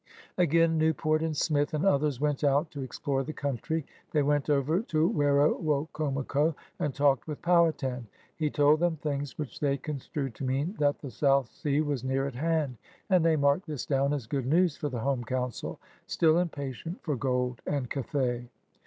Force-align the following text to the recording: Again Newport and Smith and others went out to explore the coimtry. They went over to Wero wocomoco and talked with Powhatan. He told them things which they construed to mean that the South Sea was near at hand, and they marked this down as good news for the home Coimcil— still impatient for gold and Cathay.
Again 0.39 0.79
Newport 0.79 1.21
and 1.21 1.37
Smith 1.37 1.75
and 1.75 1.85
others 1.85 2.19
went 2.19 2.43
out 2.43 2.71
to 2.71 2.81
explore 2.81 3.23
the 3.23 3.35
coimtry. 3.35 3.83
They 4.13 4.23
went 4.23 4.49
over 4.49 4.81
to 4.81 5.07
Wero 5.11 5.53
wocomoco 5.63 6.55
and 6.79 6.91
talked 6.91 7.27
with 7.27 7.43
Powhatan. 7.43 8.07
He 8.35 8.49
told 8.49 8.79
them 8.79 8.95
things 8.95 9.37
which 9.37 9.59
they 9.59 9.77
construed 9.77 10.33
to 10.33 10.43
mean 10.43 10.73
that 10.79 10.97
the 10.97 11.11
South 11.11 11.49
Sea 11.49 11.81
was 11.81 12.03
near 12.03 12.25
at 12.25 12.33
hand, 12.33 12.77
and 13.11 13.23
they 13.23 13.35
marked 13.35 13.67
this 13.67 13.85
down 13.85 14.11
as 14.11 14.25
good 14.25 14.47
news 14.47 14.75
for 14.75 14.89
the 14.89 15.01
home 15.01 15.23
Coimcil— 15.23 15.77
still 16.07 16.39
impatient 16.39 16.99
for 17.03 17.15
gold 17.15 17.61
and 17.67 17.87
Cathay. 17.91 18.49